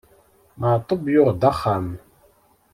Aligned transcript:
Maɛṭub 0.59 1.03
yuɣ-d 1.13 1.41
axxam. 1.51 1.87